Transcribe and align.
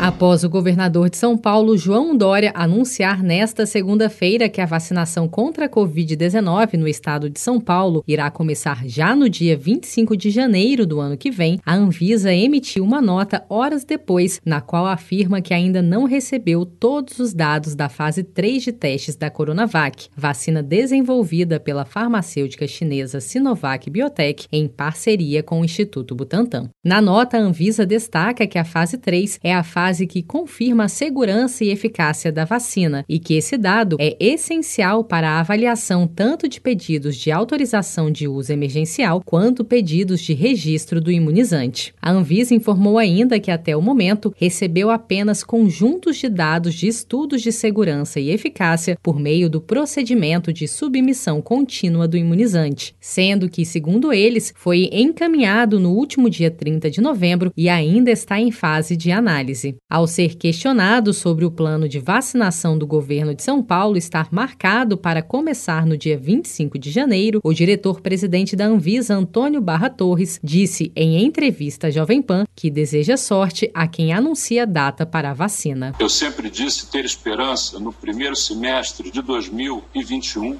Após 0.00 0.44
o 0.44 0.50
governador 0.50 1.08
de 1.08 1.16
São 1.16 1.36
Paulo, 1.36 1.78
João 1.78 2.14
Dória, 2.14 2.52
anunciar 2.54 3.22
nesta 3.22 3.64
segunda-feira 3.64 4.50
que 4.50 4.60
a 4.60 4.66
vacinação 4.66 5.26
contra 5.26 5.64
a 5.64 5.68
Covid-19 5.68 6.74
no 6.74 6.86
estado 6.86 7.30
de 7.30 7.40
São 7.40 7.58
Paulo 7.58 8.04
irá 8.06 8.30
começar 8.30 8.86
já 8.86 9.16
no 9.16 9.30
dia 9.30 9.56
25 9.56 10.14
de 10.14 10.30
janeiro 10.30 10.86
do 10.86 11.00
ano 11.00 11.16
que 11.16 11.30
vem, 11.30 11.58
a 11.64 11.74
Anvisa 11.74 12.34
emitiu 12.34 12.84
uma 12.84 13.00
nota 13.00 13.46
horas 13.48 13.82
depois, 13.82 14.42
na 14.44 14.60
qual 14.60 14.86
afirma 14.86 15.40
que 15.40 15.54
ainda 15.54 15.80
não 15.80 16.04
recebeu 16.04 16.66
todos 16.66 17.18
os 17.18 17.32
dados 17.32 17.74
da 17.74 17.88
fase 17.88 18.22
3 18.22 18.62
de 18.62 18.72
testes 18.72 19.16
da 19.16 19.30
Coronavac, 19.30 20.08
vacina 20.14 20.62
desenvolvida 20.62 21.58
pela 21.58 21.86
farmacêutica 21.86 22.66
chinesa 22.66 23.20
Sinovac 23.20 23.88
Biotech 23.88 24.48
em 24.52 24.68
parceria 24.68 25.42
com 25.42 25.60
o 25.60 25.64
Instituto 25.64 26.14
Butantan. 26.14 26.68
Na 26.84 27.00
nota, 27.00 27.38
a 27.38 27.40
Anvisa 27.40 27.86
destaca 27.86 28.46
que 28.46 28.58
a 28.58 28.64
fase 28.64 28.98
3 28.98 29.38
é 29.42 29.54
a 29.54 29.62
fase 29.62 29.83
que 30.06 30.22
confirma 30.22 30.84
a 30.84 30.88
segurança 30.88 31.64
e 31.64 31.68
eficácia 31.68 32.32
da 32.32 32.44
vacina 32.44 33.04
e 33.08 33.18
que 33.18 33.34
esse 33.34 33.58
dado 33.58 33.96
é 34.00 34.16
essencial 34.18 35.04
para 35.04 35.28
a 35.28 35.40
avaliação 35.40 36.06
tanto 36.06 36.48
de 36.48 36.60
pedidos 36.60 37.16
de 37.16 37.30
autorização 37.30 38.10
de 38.10 38.26
uso 38.26 38.52
emergencial 38.52 39.22
quanto 39.24 39.64
pedidos 39.64 40.20
de 40.22 40.32
registro 40.32 41.00
do 41.00 41.10
imunizante. 41.10 41.94
A 42.00 42.10
Anvisa 42.10 42.54
informou 42.54 42.98
ainda 42.98 43.38
que 43.38 43.50
até 43.50 43.76
o 43.76 43.82
momento 43.82 44.34
recebeu 44.36 44.90
apenas 44.90 45.44
conjuntos 45.44 46.16
de 46.16 46.28
dados 46.28 46.74
de 46.74 46.88
estudos 46.88 47.42
de 47.42 47.52
segurança 47.52 48.18
e 48.18 48.30
eficácia 48.30 48.96
por 49.02 49.20
meio 49.20 49.50
do 49.50 49.60
procedimento 49.60 50.52
de 50.52 50.66
submissão 50.66 51.42
contínua 51.42 52.08
do 52.08 52.16
imunizante, 52.16 52.96
sendo 53.00 53.48
que, 53.48 53.64
segundo 53.64 54.12
eles, 54.12 54.52
foi 54.56 54.88
encaminhado 54.92 55.78
no 55.78 55.92
último 55.92 56.30
dia 56.30 56.50
30 56.50 56.90
de 56.90 57.00
novembro 57.00 57.52
e 57.56 57.68
ainda 57.68 58.10
está 58.10 58.40
em 58.40 58.50
fase 58.50 58.96
de 58.96 59.10
análise. 59.10 59.73
Ao 59.90 60.06
ser 60.06 60.36
questionado 60.36 61.12
sobre 61.12 61.44
o 61.44 61.50
plano 61.50 61.88
de 61.88 61.98
vacinação 61.98 62.76
do 62.76 62.86
governo 62.86 63.34
de 63.34 63.42
São 63.42 63.62
Paulo 63.62 63.96
estar 63.96 64.28
marcado 64.32 64.96
para 64.96 65.22
começar 65.22 65.86
no 65.86 65.96
dia 65.96 66.16
25 66.16 66.78
de 66.78 66.90
janeiro, 66.90 67.40
o 67.42 67.52
diretor-presidente 67.52 68.56
da 68.56 68.66
Anvisa, 68.66 69.14
Antônio 69.14 69.60
Barra 69.60 69.90
Torres, 69.90 70.40
disse 70.42 70.92
em 70.94 71.24
entrevista 71.24 71.88
à 71.88 71.90
Jovem 71.90 72.22
Pan 72.22 72.44
que 72.54 72.70
deseja 72.70 73.16
sorte 73.16 73.70
a 73.74 73.86
quem 73.86 74.12
anuncia 74.12 74.62
a 74.62 74.66
data 74.66 75.04
para 75.04 75.30
a 75.30 75.34
vacina. 75.34 75.94
Eu 75.98 76.08
sempre 76.08 76.50
disse 76.50 76.86
ter 76.86 77.04
esperança 77.04 77.78
no 77.78 77.92
primeiro 77.92 78.36
semestre 78.36 79.10
de 79.10 79.22
2021, 79.22 80.58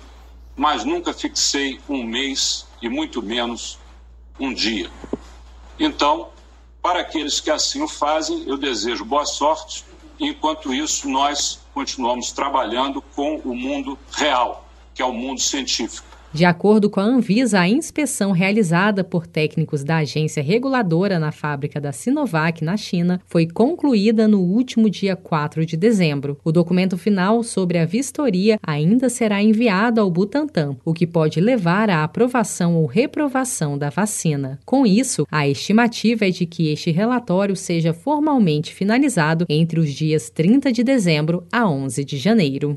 mas 0.56 0.84
nunca 0.84 1.12
fixei 1.12 1.78
um 1.88 2.04
mês 2.04 2.66
e 2.80 2.88
muito 2.88 3.22
menos 3.22 3.78
um 4.38 4.52
dia. 4.52 4.90
Então, 5.78 6.28
para 6.84 7.00
aqueles 7.00 7.40
que 7.40 7.50
assim 7.50 7.80
o 7.80 7.88
fazem, 7.88 8.44
eu 8.46 8.58
desejo 8.58 9.06
boa 9.06 9.24
sorte. 9.24 9.86
Enquanto 10.20 10.74
isso, 10.74 11.08
nós 11.08 11.58
continuamos 11.72 12.30
trabalhando 12.30 13.00
com 13.00 13.36
o 13.36 13.56
mundo 13.56 13.98
real, 14.12 14.68
que 14.94 15.00
é 15.00 15.04
o 15.06 15.10
mundo 15.10 15.40
científico. 15.40 16.06
De 16.34 16.44
acordo 16.44 16.90
com 16.90 16.98
a 16.98 17.04
Anvisa, 17.04 17.60
a 17.60 17.68
inspeção 17.68 18.32
realizada 18.32 19.04
por 19.04 19.24
técnicos 19.24 19.84
da 19.84 19.98
agência 19.98 20.42
reguladora 20.42 21.16
na 21.16 21.30
fábrica 21.30 21.80
da 21.80 21.92
Sinovac, 21.92 22.64
na 22.64 22.76
China, 22.76 23.20
foi 23.24 23.46
concluída 23.46 24.26
no 24.26 24.40
último 24.40 24.90
dia 24.90 25.14
4 25.14 25.64
de 25.64 25.76
dezembro. 25.76 26.36
O 26.42 26.50
documento 26.50 26.98
final 26.98 27.44
sobre 27.44 27.78
a 27.78 27.84
vistoria 27.84 28.58
ainda 28.66 29.08
será 29.08 29.40
enviado 29.40 30.00
ao 30.00 30.10
Butantan, 30.10 30.76
o 30.84 30.92
que 30.92 31.06
pode 31.06 31.40
levar 31.40 31.88
à 31.88 32.02
aprovação 32.02 32.74
ou 32.74 32.86
reprovação 32.86 33.78
da 33.78 33.88
vacina. 33.88 34.58
Com 34.66 34.84
isso, 34.84 35.24
a 35.30 35.46
estimativa 35.46 36.26
é 36.26 36.30
de 36.30 36.46
que 36.46 36.72
este 36.72 36.90
relatório 36.90 37.54
seja 37.54 37.94
formalmente 37.94 38.74
finalizado 38.74 39.46
entre 39.48 39.78
os 39.78 39.92
dias 39.92 40.30
30 40.30 40.72
de 40.72 40.82
dezembro 40.82 41.46
a 41.52 41.64
11 41.68 42.04
de 42.04 42.18
janeiro. 42.18 42.76